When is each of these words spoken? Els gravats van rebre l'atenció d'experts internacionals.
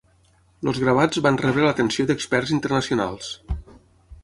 Els 0.71 0.79
gravats 0.83 1.21
van 1.25 1.37
rebre 1.41 1.67
l'atenció 1.67 2.07
d'experts 2.11 2.55
internacionals. 2.59 3.31